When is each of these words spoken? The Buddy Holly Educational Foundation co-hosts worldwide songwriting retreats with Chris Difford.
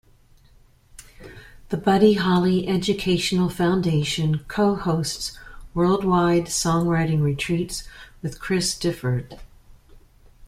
The 1.69 1.77
Buddy 1.77 2.13
Holly 2.15 2.67
Educational 2.67 3.49
Foundation 3.49 4.39
co-hosts 4.47 5.37
worldwide 5.75 6.45
songwriting 6.47 7.21
retreats 7.21 7.87
with 8.23 8.39
Chris 8.39 8.73
Difford. 8.73 9.39